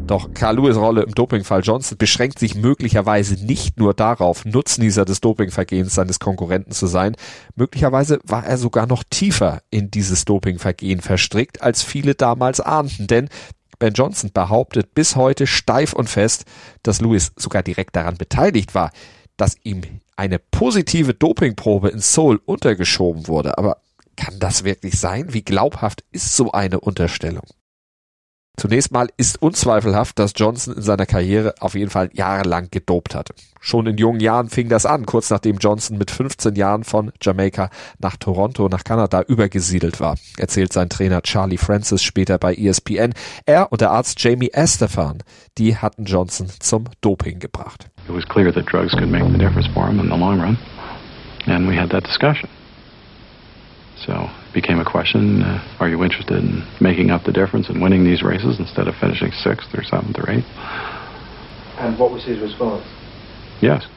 Doch 0.10 0.34
Carl 0.34 0.56
Lewis 0.56 0.76
Rolle 0.76 1.04
im 1.04 1.14
Dopingfall 1.14 1.62
Johnson 1.62 1.96
beschränkt 2.00 2.40
sich 2.40 2.56
möglicherweise 2.56 3.36
nicht 3.46 3.78
nur 3.78 3.94
darauf, 3.94 4.44
Nutznießer 4.44 5.06
des 5.06 5.22
Dopingvergehens 5.22 5.94
seines 5.94 6.20
Konkurrenten 6.20 6.72
zu 6.72 6.88
sein. 6.88 7.16
Möglicherweise 7.56 8.20
war 8.24 8.44
er 8.44 8.58
sogar 8.58 8.88
noch 8.88 9.04
tiefer 9.08 9.62
in 9.70 9.92
dieses 9.92 10.26
Dopingvergehen 10.26 11.02
verstrickt, 11.02 11.62
als 11.62 11.84
viele 11.84 12.16
damals 12.16 12.60
ahnten, 12.60 13.06
denn 13.06 13.30
Ben 13.78 13.94
Johnson 13.94 14.32
behauptet 14.34 14.96
bis 14.96 15.16
heute 15.16 15.46
steif 15.46 15.94
und 15.94 16.10
fest, 16.10 16.46
dass 16.82 17.02
Lewis 17.02 17.32
sogar 17.36 17.62
direkt 17.62 17.96
daran 17.96 18.18
beteiligt 18.18 18.74
war, 18.74 18.90
dass 19.38 19.58
ihm 19.62 19.82
eine 20.16 20.40
positive 20.40 21.14
Dopingprobe 21.14 21.90
in 21.90 22.00
Seoul 22.00 22.42
untergeschoben 22.44 23.28
wurde. 23.28 23.60
Aber 23.60 23.78
kann 24.16 24.40
das 24.40 24.64
wirklich 24.64 25.00
sein? 25.00 25.36
Wie 25.36 25.44
glaubhaft 25.44 26.04
ist 26.12 26.36
so 26.36 26.52
eine 26.52 26.80
Unterstellung? 26.80 27.46
Zunächst 28.70 28.92
mal 28.92 29.08
ist 29.18 29.42
unzweifelhaft, 29.42 30.20
dass 30.20 30.34
Johnson 30.36 30.76
in 30.76 30.84
seiner 30.84 31.08
Karriere 31.08 31.56
auf 31.60 31.74
jeden 31.74 31.90
Fall 31.90 32.12
jahrelang 32.14 32.68
gedopt 32.70 33.16
hatte. 33.16 33.34
Schon 33.60 33.88
in 33.88 33.98
jungen 33.98 34.20
Jahren 34.20 34.48
fing 34.48 34.70
das 34.70 34.86
an, 34.86 35.08
kurz 35.08 35.32
nachdem 35.32 35.58
Johnson 35.58 35.98
mit 35.98 36.12
15 36.12 36.54
Jahren 36.54 36.84
von 36.84 37.12
Jamaika 37.20 37.72
nach 37.98 38.16
Toronto, 38.18 38.70
nach 38.70 38.84
Kanada 38.84 39.24
übergesiedelt 39.24 40.00
war, 40.00 40.18
erzählt 40.38 40.72
sein 40.72 40.88
Trainer 40.88 41.24
Charlie 41.24 41.58
Francis 41.58 42.04
später 42.04 42.38
bei 42.38 42.54
ESPN. 42.54 43.16
Er 43.48 43.72
und 43.72 43.82
der 43.82 43.90
Arzt 43.90 44.24
Jamie 44.24 44.52
Estefan, 44.54 45.24
die 45.58 45.76
hatten 45.76 46.06
Johnson 46.06 46.46
zum 46.60 46.84
Doping 47.02 47.40
gebracht. 47.40 47.90
It 48.08 48.14
was 48.14 48.28
clear 48.28 48.54
that 48.54 48.72
drugs 48.72 48.92
could 48.92 49.10
make 49.10 49.26
the 49.32 49.40
difference 49.40 49.68
for 49.74 49.88
him 49.88 50.00
in 50.00 50.12
the 50.12 50.16
long 50.16 50.40
run, 50.40 50.60
and 51.48 51.68
we 51.68 51.76
had 51.76 51.90
that 51.90 52.06
discussion. 52.06 52.48
So 54.06 54.30
became 54.54 54.80
a 54.80 54.86
question, 54.86 55.44
uh, 55.44 55.62
are 55.80 55.90
you 55.90 56.04
interested 56.04 56.38
in 56.38 56.64
making 56.80 57.12
up 57.12 57.24
the 57.24 57.32
difference 57.32 57.70
and 57.70 57.82
winning 57.82 58.04
these 58.04 58.24
races 58.24 58.60
instead 58.60 58.88
of 58.88 58.96
finishing 58.96 59.32
sixth 59.32 59.74
or 59.74 59.84
seventh 59.84 60.18
or 60.18 60.30
eighth? 60.30 60.48
And 61.78 61.98
what 61.98 62.12
was 62.12 62.24
his 62.24 62.40
response? 62.40 62.84
Yes. 63.62 63.88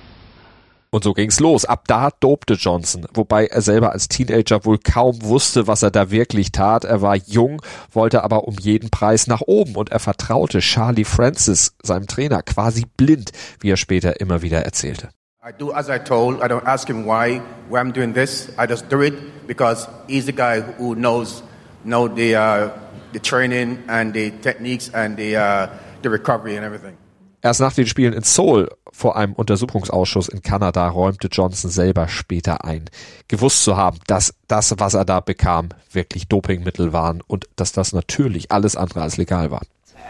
Und 0.94 1.04
so 1.04 1.14
ging's 1.14 1.40
los. 1.40 1.64
Ab 1.64 1.88
da 1.88 2.10
dopte 2.10 2.52
Johnson, 2.54 3.06
wobei 3.14 3.46
er 3.46 3.62
selber 3.62 3.92
als 3.92 4.08
Teenager 4.08 4.66
wohl 4.66 4.78
kaum 4.78 5.22
wusste, 5.22 5.66
was 5.66 5.82
er 5.82 5.90
da 5.90 6.10
wirklich 6.10 6.52
tat. 6.52 6.84
Er 6.84 7.00
war 7.00 7.16
jung, 7.16 7.62
wollte 7.90 8.22
aber 8.22 8.46
um 8.46 8.56
jeden 8.60 8.90
Preis 8.90 9.26
nach 9.26 9.40
oben 9.40 9.74
und 9.74 9.90
er 9.90 10.00
vertraute 10.00 10.58
Charlie 10.60 11.04
Francis, 11.04 11.74
seinem 11.82 12.06
Trainer, 12.06 12.42
quasi 12.42 12.84
blind, 12.98 13.32
wie 13.60 13.70
er 13.70 13.78
später 13.78 14.20
immer 14.20 14.42
wieder 14.42 14.60
erzählte. 14.66 15.08
I 15.44 15.50
do 15.50 15.72
as 15.72 15.90
I 15.90 15.98
told. 15.98 16.40
I 16.40 16.46
don't 16.46 16.64
ask 16.68 16.88
him 16.88 17.04
why, 17.04 17.42
why 17.68 17.80
I'm 17.80 17.90
doing 17.90 18.12
this. 18.12 18.48
I 18.56 18.66
just 18.66 18.88
do 18.88 19.00
it 19.00 19.46
because 19.48 19.88
he's 20.06 20.26
the 20.26 20.32
guy 20.32 20.60
who 20.60 20.94
knows, 20.94 21.42
know 21.82 22.06
the 22.06 22.36
uh, 22.36 22.68
the 23.12 23.18
training 23.18 23.82
and 23.88 24.14
the 24.14 24.30
techniques 24.30 24.88
and 24.94 25.16
the 25.16 25.34
uh, 25.34 25.66
the 26.02 26.10
recovery 26.10 26.54
and 26.54 26.64
everything. 26.64 26.96
Erst 27.42 27.60
nach 27.60 27.72
den 27.72 27.88
Spielen 27.88 28.12
in 28.12 28.22
Seoul 28.22 28.68
vor 28.92 29.16
einem 29.16 29.32
Untersuchungsausschuss 29.32 30.28
in 30.28 30.42
Kanada 30.42 30.88
räumte 30.88 31.26
Johnson 31.26 31.70
selber 31.72 32.06
später 32.06 32.64
ein, 32.64 32.84
gewusst 33.26 33.64
zu 33.64 33.76
haben, 33.76 33.98
dass 34.06 34.34
das, 34.46 34.72
was 34.78 34.94
er 34.94 35.04
da 35.04 35.18
bekam, 35.18 35.70
wirklich 35.90 36.28
Dopingmittel 36.28 36.92
waren 36.92 37.20
und 37.20 37.48
dass 37.56 37.72
das 37.72 37.92
natürlich 37.92 38.52
alles 38.52 38.76
andere 38.76 39.02
als 39.02 39.16
legal 39.16 39.50
war. 39.50 39.62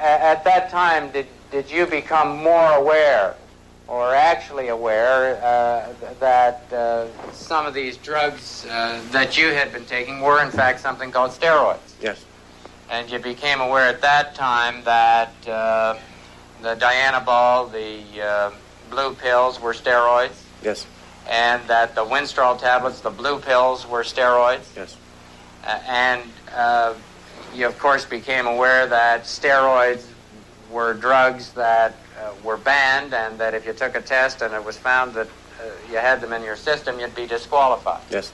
At 0.02 0.44
that 0.44 0.70
time, 0.70 1.10
did, 1.14 1.24
did 1.50 1.70
you 1.70 1.86
become 1.86 2.42
more 2.42 2.74
aware 2.74 3.34
or 3.88 4.14
actually 4.14 4.68
aware 4.68 5.36
uh, 5.42 5.92
that 6.20 6.72
uh, 6.72 7.06
some 7.32 7.66
of 7.66 7.74
these 7.74 7.96
drugs 7.96 8.64
uh, 8.66 9.02
that 9.10 9.36
you 9.36 9.48
had 9.48 9.72
been 9.72 9.84
taking 9.84 10.20
were 10.20 10.42
in 10.42 10.50
fact 10.50 10.80
something 10.80 11.10
called 11.10 11.30
steroids? 11.30 11.94
Yes. 12.00 12.24
And 12.90 13.10
you 13.10 13.18
became 13.18 13.60
aware 13.60 13.88
at 13.88 14.00
that 14.02 14.34
time 14.34 14.84
that 14.84 15.32
uh, 15.48 15.96
the 16.60 16.76
Dianabol, 16.76 17.72
the 17.72 18.22
uh, 18.22 18.50
blue 18.90 19.14
pills 19.14 19.60
were 19.60 19.72
steroids, 19.72 20.42
Yes. 20.62 20.86
and 21.28 21.66
that 21.68 21.94
the 21.94 22.04
Winstrol 22.04 22.58
tablets, 22.60 23.00
the 23.00 23.10
blue 23.10 23.38
pills, 23.40 23.86
were 23.86 24.02
steroids. 24.02 24.74
Yes. 24.76 24.96
Uh, 25.64 25.78
and 25.88 26.22
uh, 26.54 26.94
you, 27.54 27.66
of 27.66 27.78
course, 27.78 28.04
became 28.04 28.46
aware 28.46 28.86
that 28.86 29.24
steroids 29.24 30.04
were 30.72 30.94
drugs 30.94 31.52
that 31.52 31.92
uh, 32.18 32.32
were 32.42 32.56
banned, 32.56 33.14
and 33.14 33.38
that 33.38 33.54
if 33.54 33.66
you 33.66 33.72
took 33.72 33.94
a 33.94 34.00
test 34.00 34.42
and 34.42 34.54
it 34.54 34.64
was 34.64 34.76
found 34.76 35.14
that 35.14 35.26
uh, 35.26 35.64
you 35.90 35.98
had 35.98 36.20
them 36.20 36.32
in 36.32 36.42
your 36.42 36.56
system, 36.56 36.98
you'd 36.98 37.14
be 37.14 37.26
disqualified. 37.26 38.02
Yes. 38.10 38.32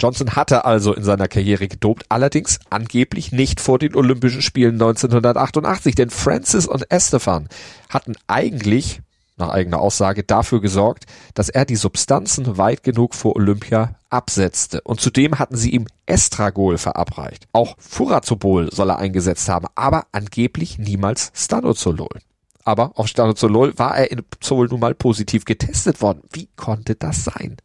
Johnson 0.00 0.36
hatte 0.36 0.64
also 0.64 0.94
in 0.94 1.02
seiner 1.02 1.26
Karriere 1.26 1.66
gedopt, 1.66 2.04
allerdings 2.08 2.60
angeblich 2.70 3.32
nicht 3.32 3.60
vor 3.60 3.80
den 3.80 3.96
Olympischen 3.96 4.42
Spielen 4.42 4.74
1988, 4.74 5.96
denn 5.96 6.10
Francis 6.10 6.68
und 6.68 6.88
Estefan 6.88 7.48
hatten 7.90 8.14
eigentlich, 8.28 9.00
nach 9.38 9.50
eigener 9.50 9.80
Aussage, 9.80 10.24
dafür 10.24 10.60
gesorgt, 10.60 11.06
dass 11.34 11.48
er 11.48 11.64
die 11.64 11.76
Substanzen 11.76 12.58
weit 12.58 12.82
genug 12.82 13.14
vor 13.14 13.36
Olympia 13.36 13.94
absetzte. 14.10 14.80
Und 14.82 15.00
zudem 15.00 15.38
hatten 15.38 15.56
sie 15.56 15.70
ihm 15.70 15.86
Estragol 16.06 16.78
verabreicht. 16.78 17.46
Auch 17.52 17.76
Furazobol 17.78 18.70
soll 18.72 18.90
er 18.90 18.98
eingesetzt 18.98 19.48
haben, 19.48 19.66
aber 19.74 20.06
angeblich 20.12 20.78
niemals 20.78 21.30
Stanozolol. 21.34 22.20
Aber 22.64 22.92
auf 22.96 23.06
Stanozolol 23.06 23.78
war 23.78 23.96
er 23.96 24.10
in 24.10 24.22
Seoul 24.42 24.68
nun 24.68 24.80
mal 24.80 24.94
positiv 24.94 25.44
getestet 25.44 26.02
worden. 26.02 26.22
Wie 26.32 26.48
konnte 26.54 26.96
das 26.96 27.24
sein? 27.24 27.56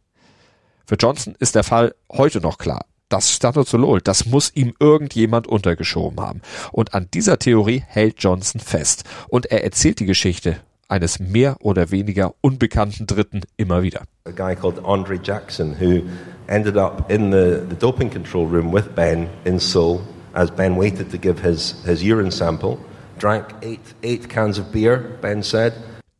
Für 0.86 0.96
Johnson 0.96 1.34
ist 1.38 1.54
der 1.54 1.64
Fall 1.64 1.94
heute 2.10 2.40
noch 2.40 2.58
klar. 2.58 2.86
Das 3.10 3.30
Stanozolol, 3.30 4.00
das 4.00 4.26
muss 4.26 4.50
ihm 4.54 4.74
irgendjemand 4.80 5.46
untergeschoben 5.46 6.20
haben. 6.20 6.40
Und 6.72 6.94
an 6.94 7.08
dieser 7.12 7.38
Theorie 7.38 7.84
hält 7.86 8.16
Johnson 8.22 8.60
fest. 8.60 9.04
Und 9.28 9.46
er 9.46 9.62
erzählt 9.62 10.00
die 10.00 10.06
Geschichte 10.06 10.58
eines 10.88 11.18
mehr 11.18 11.56
oder 11.60 11.90
weniger 11.90 12.34
unbekannten 12.40 13.06
Dritten 13.06 13.42
immer 13.56 13.82
wieder. 13.82 14.02
A 14.26 14.32
guy 14.32 14.54
called 14.54 14.84
Andre 14.84 15.18
Jackson 15.18 15.76
who 15.80 16.02
ended 16.46 16.76
up 16.76 17.10
in 17.10 17.30
the, 17.30 17.66
the 17.68 17.76
doping 17.76 18.10
control 18.10 18.46
room 18.46 18.72
with 18.72 18.94
Ben 18.94 19.28
in 19.44 19.58
Seoul 19.58 20.02
as 20.34 20.50
Ben 20.50 20.76
waited 20.76 21.10
to 21.10 21.18
give 21.18 21.40
his, 21.40 21.82
his 21.84 22.02
urine 22.02 22.30
sample, 22.30 22.78
drank 23.18 23.46
eight, 23.62 23.94
eight 24.02 24.28
cans 24.28 24.58
of 24.58 24.72
beer, 24.72 25.16
Ben 25.20 25.42
said, 25.42 25.72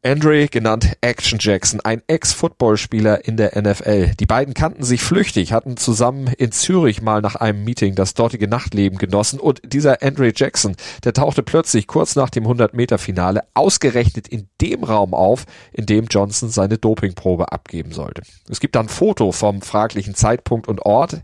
Andre, 0.06 0.48
genannt 0.48 0.98
Action 1.00 1.38
Jackson, 1.40 1.80
ein 1.80 2.02
Ex-Footballspieler 2.06 3.24
in 3.26 3.38
der 3.38 3.58
NFL. 3.58 4.14
Die 4.20 4.26
beiden 4.26 4.52
kannten 4.52 4.82
sich 4.82 5.02
flüchtig, 5.02 5.54
hatten 5.54 5.78
zusammen 5.78 6.26
in 6.26 6.52
Zürich 6.52 7.00
mal 7.00 7.22
nach 7.22 7.36
einem 7.36 7.64
Meeting 7.64 7.94
das 7.94 8.12
dortige 8.12 8.46
Nachtleben 8.46 8.98
genossen 8.98 9.40
und 9.40 9.62
dieser 9.64 10.02
Andre 10.02 10.30
Jackson, 10.36 10.76
der 11.04 11.14
tauchte 11.14 11.42
plötzlich 11.42 11.86
kurz 11.86 12.16
nach 12.16 12.28
dem 12.28 12.44
100-Meter-Finale 12.44 13.44
ausgerechnet 13.54 14.28
in 14.28 14.46
dem 14.60 14.84
Raum 14.84 15.14
auf, 15.14 15.46
in 15.72 15.86
dem 15.86 16.04
Johnson 16.04 16.50
seine 16.50 16.76
Dopingprobe 16.76 17.50
abgeben 17.50 17.92
sollte. 17.92 18.24
Es 18.50 18.60
gibt 18.60 18.76
dann 18.76 18.86
ein 18.86 18.90
Foto 18.90 19.32
vom 19.32 19.62
fraglichen 19.62 20.14
Zeitpunkt 20.14 20.68
und 20.68 20.84
Ort. 20.84 21.22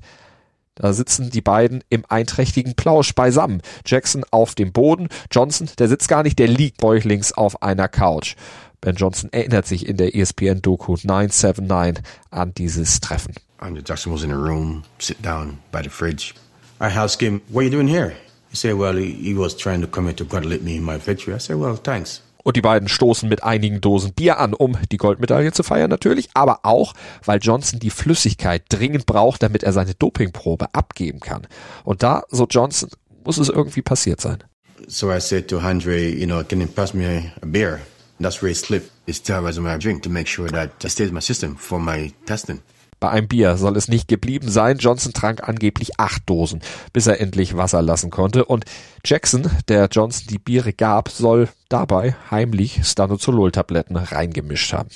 Da 0.75 0.94
sitzen 0.94 1.28
die 1.28 1.42
beiden 1.42 1.84
im 1.90 2.06
einträchtigen 2.08 2.75
Plausch 2.75 3.14
beisammen. 3.14 3.60
Jackson 3.84 4.25
auf 4.30 4.54
dem 4.54 4.72
Boden, 4.72 5.08
Johnson, 5.30 5.68
der 5.78 5.88
sitzt 5.88 6.08
gar 6.08 6.22
nicht, 6.22 6.38
der 6.38 6.49
liegt 6.49 6.78
bäuchlings 6.78 7.32
auf 7.32 7.62
einer 7.62 7.88
Couch. 7.88 8.37
Ben 8.80 8.96
Johnson 8.96 9.30
erinnert 9.32 9.66
sich 9.66 9.87
in 9.87 9.96
der 9.96 10.14
ESPN-Doku 10.14 10.96
979 11.02 12.02
an 12.30 12.54
dieses 12.54 13.00
Treffen. 13.00 13.34
Andre 13.58 13.82
Jackson 13.87 14.12
was 14.12 14.22
in 14.22 14.32
a 14.32 14.37
room, 14.37 14.82
sit 14.99 15.22
down 15.22 15.58
by 15.70 15.82
the 15.82 15.90
fridge. 15.90 16.34
I 16.80 16.87
asked 16.87 17.20
him, 17.20 17.42
what 17.49 17.62
are 17.62 17.64
you 17.64 17.70
doing 17.70 17.88
here? 17.88 18.12
He 18.50 18.56
said, 18.56 18.78
well, 18.78 18.96
he, 18.96 19.34
was 19.37 19.54
trying 19.54 19.82
to 19.82 19.87
come 19.87 20.08
in 20.08 20.16
to 20.16 20.25
congratulate 20.25 20.62
me 20.62 20.76
in 20.76 20.82
my 20.82 20.96
victory. 20.99 21.34
I 21.34 21.38
said, 21.38 21.56
well, 21.56 21.76
thanks. 21.76 22.22
Und 22.42 22.56
die 22.56 22.62
beiden 22.62 22.88
stoßen 22.88 23.28
mit 23.28 23.44
einigen 23.44 23.82
Dosen 23.82 24.14
Bier 24.14 24.38
an, 24.38 24.54
um 24.54 24.78
die 24.90 24.96
Goldmedaille 24.96 25.52
zu 25.52 25.62
feiern 25.62 25.90
natürlich, 25.90 26.30
aber 26.32 26.60
auch, 26.62 26.94
weil 27.25 27.38
Johnson 27.38 27.80
die 27.80 27.90
Flüssigkeit 27.90 28.64
dringend 28.70 29.04
braucht, 29.04 29.42
damit 29.42 29.62
er 29.62 29.75
seine 29.75 29.94
Dopingprobe 29.94 30.75
abgeben 30.75 31.20
kann. 31.20 31.46
Und 31.84 32.02
da, 32.02 32.22
so 32.30 32.46
Johnson, 32.49 32.88
muss 33.25 33.37
es 33.37 33.50
irgendwie 33.50 33.82
passiert 33.82 34.22
sein. 34.22 34.42
So 34.88 35.12
I 35.12 35.20
said 35.20 35.49
to 35.49 35.58
Andre, 35.58 36.08
you 36.08 36.26
know, 36.26 36.42
can 36.42 36.62
you 36.62 36.66
pass 36.66 36.94
me 36.94 37.30
a 37.42 37.46
beer? 37.46 37.80
That's 38.21 38.43
where 38.43 38.50
he 38.50 38.55
slipped 38.55 38.91
steroids 39.09 39.57
in 39.57 39.62
my 39.62 39.79
drink 39.79 40.03
to 40.03 40.11
make 40.11 40.29
sure 40.29 40.49
that 40.50 40.85
it 40.85 40.91
stays 40.91 41.11
my 41.11 41.21
system 41.21 41.57
for 41.57 41.81
my 41.81 42.12
testing. 42.27 42.61
Bei 43.00 43.09
einem 43.09 43.29
Bier 43.29 43.57
soll 43.57 43.79
es 43.79 43.89
nicht 43.89 44.09
geblieben 44.09 44.50
sein. 44.50 44.77
Johnson 44.77 45.15
trank 45.15 45.49
angeblich 45.49 45.99
acht 45.99 46.29
Dosen, 46.29 46.61
bis 46.93 47.07
er 47.07 47.19
endlich 47.19 47.57
Wasser 47.57 47.81
lassen 47.81 48.11
konnte. 48.11 48.45
Und 48.45 48.67
Jackson, 49.07 49.50
der 49.69 49.89
Johnson 49.91 50.27
die 50.29 50.39
Biere 50.39 50.75
gab, 50.75 51.09
soll 51.09 51.49
dabei 51.71 52.15
heimlich 52.31 52.81
Stanozolol-Tabletten 52.85 53.97
reingemischt 53.97 54.75
haben. 54.75 54.91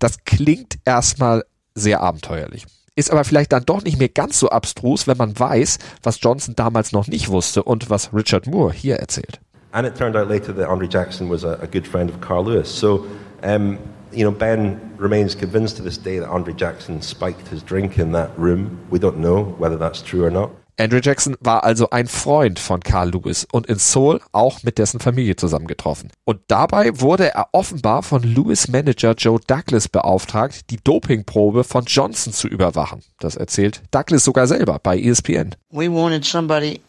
Das 0.00 0.24
klingt 0.24 0.78
erstmal 0.84 1.44
sehr 1.76 2.00
abenteuerlich. 2.00 2.66
Ist 2.96 3.12
aber 3.12 3.22
vielleicht 3.22 3.52
dann 3.52 3.64
doch 3.64 3.84
nicht 3.84 3.98
mehr 3.98 4.08
ganz 4.08 4.40
so 4.40 4.48
abstrus, 4.48 5.06
wenn 5.06 5.16
man 5.16 5.38
weiß, 5.38 5.78
was 6.02 6.18
Johnson 6.20 6.56
damals 6.56 6.90
noch 6.90 7.06
nicht 7.06 7.28
wusste 7.28 7.62
und 7.62 7.90
was 7.90 8.12
Richard 8.12 8.48
Moore 8.48 8.72
hier 8.72 8.96
erzählt. 8.96 9.40
And 9.72 9.86
it 9.86 9.94
turned 9.94 10.16
out 10.16 10.28
later 10.28 10.52
that 10.52 10.68
Andre 10.68 10.88
Jackson 10.88 11.28
was 11.28 11.44
a, 11.44 11.58
a 11.60 11.66
good 11.66 11.86
friend 11.86 12.10
of 12.10 12.20
Carl 12.20 12.44
Lewis. 12.44 12.68
So, 12.68 13.06
um, 13.42 13.78
you 14.12 14.24
know, 14.24 14.32
Ben 14.32 14.96
remains 14.96 15.34
convinced 15.34 15.76
to 15.76 15.82
this 15.82 15.96
day 15.96 16.18
that 16.18 16.28
Andre 16.28 16.52
Jackson 16.52 17.02
spiked 17.02 17.48
his 17.48 17.62
drink 17.62 17.98
in 17.98 18.12
that 18.12 18.36
room. 18.36 18.80
We 18.90 18.98
don't 18.98 19.18
know 19.18 19.44
whether 19.58 19.76
that's 19.76 20.02
true 20.02 20.24
or 20.24 20.30
not. 20.30 20.50
Andrew 20.80 21.00
Jackson 21.00 21.36
war 21.40 21.62
also 21.62 21.90
ein 21.90 22.06
Freund 22.06 22.58
von 22.58 22.80
Carl 22.80 23.10
Lewis 23.10 23.46
und 23.52 23.66
in 23.66 23.76
Seoul 23.76 24.18
auch 24.32 24.62
mit 24.62 24.78
dessen 24.78 24.98
Familie 24.98 25.36
zusammengetroffen. 25.36 26.10
Und 26.24 26.40
dabei 26.48 26.98
wurde 27.00 27.34
er 27.34 27.48
offenbar 27.52 28.02
von 28.02 28.22
Lewis 28.22 28.66
Manager 28.66 29.12
Joe 29.12 29.38
Douglas 29.46 29.88
beauftragt, 29.88 30.70
die 30.70 30.78
Dopingprobe 30.82 31.64
von 31.64 31.84
Johnson 31.84 32.32
zu 32.32 32.48
überwachen. 32.48 33.02
Das 33.18 33.36
erzählt 33.36 33.82
Douglas 33.90 34.24
sogar 34.24 34.46
selber 34.46 34.78
bei 34.82 34.98
ESPN. 34.98 35.54
We 35.70 35.92
wanted 35.92 36.24
somebody 36.24 36.80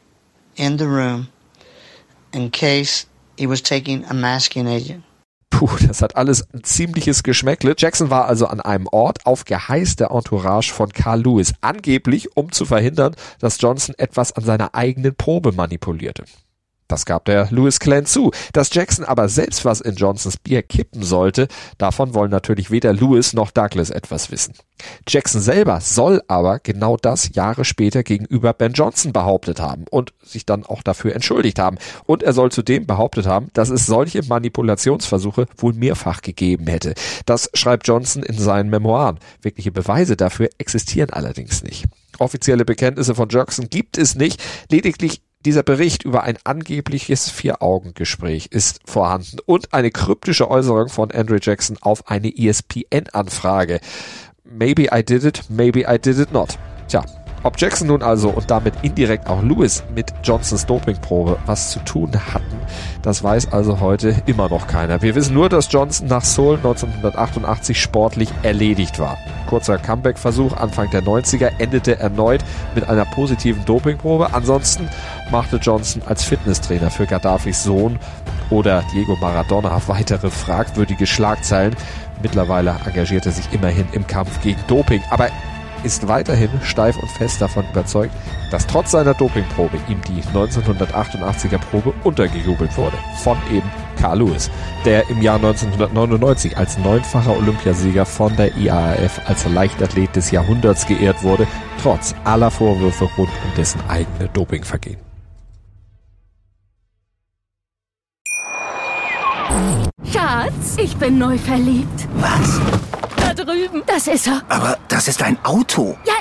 in 0.55 0.77
the 0.77 0.85
room 0.85 1.27
in 2.33 2.51
case 2.51 3.07
he 3.38 3.47
was 3.47 3.61
taking 3.61 4.05
a 4.05 4.13
masking 4.13 4.67
agent. 4.67 5.03
Puh, 5.50 5.69
das 5.85 6.01
hat 6.01 6.15
alles 6.15 6.47
ein 6.53 6.63
ziemliches 6.63 7.23
Geschmäckle. 7.23 7.75
Jackson 7.77 8.09
war 8.09 8.25
also 8.25 8.47
an 8.47 8.61
einem 8.61 8.88
Ort 8.88 9.25
auf 9.25 9.45
Geheiß 9.45 9.97
der 9.97 10.09
Entourage 10.11 10.73
von 10.73 10.91
Carl 10.91 11.21
Lewis, 11.21 11.53
angeblich 11.61 12.35
um 12.35 12.51
zu 12.51 12.65
verhindern, 12.65 13.15
dass 13.39 13.59
Johnson 13.61 13.93
etwas 13.97 14.31
an 14.31 14.43
seiner 14.43 14.73
eigenen 14.73 15.13
Probe 15.13 15.51
manipulierte. 15.51 16.23
Das 16.91 17.05
gab 17.05 17.24
der 17.24 17.48
Lewis 17.51 17.79
Clan 17.79 18.05
zu. 18.05 18.31
Dass 18.51 18.74
Jackson 18.74 19.05
aber 19.05 19.29
selbst 19.29 19.63
was 19.63 19.79
in 19.79 19.95
Johnsons 19.95 20.36
Bier 20.36 20.62
kippen 20.62 21.03
sollte, 21.03 21.48
davon 21.77 22.13
wollen 22.13 22.31
natürlich 22.31 22.69
weder 22.69 22.91
Lewis 22.91 23.31
noch 23.31 23.51
Douglas 23.51 23.91
etwas 23.91 24.29
wissen. 24.29 24.55
Jackson 25.07 25.39
selber 25.39 25.79
soll 25.79 26.21
aber 26.27 26.60
genau 26.60 26.98
das 26.98 27.33
Jahre 27.33 27.63
später 27.63 28.03
gegenüber 28.03 28.51
Ben 28.51 28.74
Johnson 28.74 29.13
behauptet 29.13 29.62
haben 29.62 29.86
und 29.89 30.13
sich 30.21 30.45
dann 30.45 30.65
auch 30.65 30.83
dafür 30.83 31.15
entschuldigt 31.15 31.60
haben. 31.60 31.77
Und 32.05 32.24
er 32.24 32.33
soll 32.33 32.51
zudem 32.51 32.86
behauptet 32.86 33.25
haben, 33.25 33.48
dass 33.53 33.69
es 33.69 33.86
solche 33.86 34.24
Manipulationsversuche 34.24 35.45
wohl 35.55 35.74
mehrfach 35.74 36.21
gegeben 36.21 36.67
hätte. 36.67 36.93
Das 37.25 37.50
schreibt 37.53 37.88
Johnson 37.88 38.21
in 38.24 38.38
seinen 38.38 38.69
Memoiren. 38.69 39.19
Wirkliche 39.41 39.71
Beweise 39.71 40.17
dafür 40.17 40.50
existieren 40.57 41.12
allerdings 41.12 41.63
nicht. 41.63 41.86
Offizielle 42.19 42.65
Bekenntnisse 42.65 43.15
von 43.15 43.29
Jackson 43.29 43.69
gibt 43.69 43.98
es 43.98 44.15
nicht, 44.15 44.43
lediglich 44.69 45.21
dieser 45.45 45.63
Bericht 45.63 46.03
über 46.03 46.24
ein 46.24 46.38
angebliches 46.43 47.29
Vier-Augen-Gespräch 47.29 48.48
ist 48.51 48.79
vorhanden 48.86 49.38
und 49.45 49.74
eine 49.74 49.91
kryptische 49.91 50.50
Äußerung 50.50 50.89
von 50.89 51.12
Andrew 51.12 51.38
Jackson 51.41 51.77
auf 51.81 52.07
eine 52.10 52.36
ESPN-Anfrage. 52.36 53.79
Maybe 54.43 54.88
I 54.91 55.03
did 55.03 55.24
it, 55.24 55.43
maybe 55.50 55.81
I 55.81 55.98
did 55.98 56.19
it 56.19 56.31
not. 56.31 56.57
Tja, 56.88 57.05
ob 57.43 57.60
Jackson 57.60 57.88
nun 57.88 58.03
also 58.03 58.29
und 58.29 58.50
damit 58.51 58.74
indirekt 58.81 59.27
auch 59.27 59.41
Lewis 59.41 59.83
mit 59.93 60.13
Johnsons 60.24 60.65
Dopingprobe 60.65 61.38
was 61.45 61.71
zu 61.71 61.79
tun 61.79 62.12
hatten, 62.33 62.60
das 63.01 63.24
weiß 63.24 63.51
also 63.51 63.79
heute 63.79 64.15
immer 64.25 64.50
noch 64.50 64.67
keiner. 64.67 65.01
Wir 65.01 65.15
wissen 65.15 65.33
nur, 65.33 65.50
dass 65.50 65.71
Johnson 65.71 66.07
nach 66.07 66.24
Seoul 66.24 66.57
1988 66.57 67.81
sportlich 67.81 68.29
erledigt 68.43 69.00
war. 69.00 69.17
Kurzer 69.48 69.77
Comeback-Versuch 69.77 70.55
Anfang 70.55 70.89
der 70.91 71.03
90er 71.03 71.51
endete 71.57 72.00
erneut 72.00 72.41
mit 72.75 72.88
einer 72.88 73.05
positiven 73.05 73.65
Dopingprobe. 73.65 74.33
Ansonsten 74.33 74.88
machte 75.31 75.57
Johnson 75.57 76.01
als 76.05 76.24
Fitnesstrainer 76.24 76.89
für 76.89 77.05
Gaddafis 77.05 77.63
Sohn 77.63 78.00
oder 78.50 78.83
Diego 78.93 79.15
Maradona 79.19 79.81
weitere 79.88 80.29
fragwürdige 80.29 81.07
Schlagzeilen. 81.07 81.75
Mittlerweile 82.21 82.75
engagierte 82.86 83.29
er 83.29 83.33
sich 83.33 83.51
immerhin 83.51 83.88
im 83.93 84.05
Kampf 84.05 84.41
gegen 84.41 84.60
Doping. 84.67 85.01
Aber 85.10 85.29
ist 85.83 86.07
weiterhin 86.07 86.50
steif 86.63 86.97
und 86.97 87.09
fest 87.09 87.41
davon 87.41 87.65
überzeugt, 87.71 88.13
dass 88.51 88.67
trotz 88.67 88.91
seiner 88.91 89.13
Dopingprobe 89.13 89.77
ihm 89.88 90.00
die 90.07 90.21
1988er 90.21 91.57
Probe 91.57 91.93
untergejubelt 92.03 92.77
wurde. 92.77 92.97
Von 93.23 93.38
eben 93.51 93.69
Carl 93.99 94.19
Lewis, 94.19 94.49
der 94.86 95.10
im 95.10 95.21
Jahr 95.21 95.36
1999 95.36 96.58
als 96.58 96.77
neunfacher 96.77 97.38
Olympiasieger 97.38 98.06
von 98.06 98.36
der 98.36 98.56
IAAF 98.58 99.21
als 99.25 99.45
Leichtathlet 99.47 100.15
des 100.15 100.32
Jahrhunderts 100.32 100.86
geehrt 100.88 101.23
wurde, 101.23 101.47
trotz 101.82 102.15
aller 102.23 102.51
Vorwürfe 102.51 103.06
rund 103.17 103.29
um 103.29 103.56
dessen 103.56 103.82
eigene 103.88 104.29
Dopingvergehen. 104.29 104.97
Schatz, 110.12 110.77
ich 110.77 110.95
bin 110.97 111.17
neu 111.17 111.38
verliebt. 111.38 112.08
Was? 112.15 112.60
Da 113.36 113.44
drüben. 113.46 113.84
Das 113.86 114.08
ist 114.08 114.28
er. 114.28 114.41
Aber 114.50 114.78
das 114.89 115.08
ist 115.08 115.22
ein 115.24 115.38
Auto. 115.44 115.98
Ja, 116.06 116.13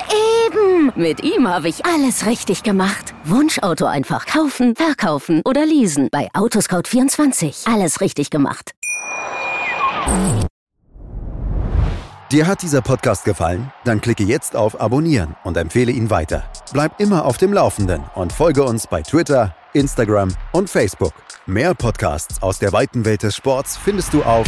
eben. 0.45 0.93
Mit 0.95 1.23
ihm 1.23 1.47
habe 1.47 1.67
ich 1.67 1.85
alles 1.85 2.25
richtig 2.25 2.63
gemacht. 2.63 3.13
Wunschauto 3.25 3.85
einfach 3.85 4.25
kaufen, 4.25 4.75
verkaufen 4.75 5.41
oder 5.43 5.65
leasen. 5.65 6.07
Bei 6.11 6.29
Autoscout24. 6.33 7.71
Alles 7.71 7.99
richtig 7.99 8.29
gemacht. 8.29 8.71
Dir 12.31 12.47
hat 12.47 12.61
dieser 12.61 12.81
Podcast 12.81 13.25
gefallen? 13.25 13.73
Dann 13.83 13.99
klicke 13.99 14.23
jetzt 14.23 14.55
auf 14.55 14.79
Abonnieren 14.79 15.35
und 15.43 15.57
empfehle 15.57 15.91
ihn 15.91 16.09
weiter. 16.09 16.45
Bleib 16.71 16.97
immer 17.01 17.25
auf 17.25 17.37
dem 17.37 17.51
Laufenden 17.51 18.03
und 18.15 18.31
folge 18.31 18.63
uns 18.63 18.87
bei 18.87 19.01
Twitter, 19.01 19.53
Instagram 19.73 20.29
und 20.53 20.69
Facebook. 20.69 21.13
Mehr 21.45 21.73
Podcasts 21.73 22.41
aus 22.41 22.59
der 22.59 22.71
weiten 22.71 23.03
Welt 23.03 23.23
des 23.23 23.35
Sports 23.35 23.75
findest 23.75 24.13
du 24.13 24.23
auf 24.23 24.47